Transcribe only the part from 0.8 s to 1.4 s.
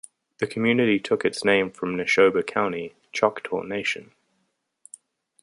took